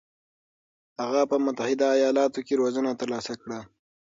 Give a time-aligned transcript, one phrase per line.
[1.03, 3.59] هغه په متحده ایالاتو کې روزنه ترلاسه کړه.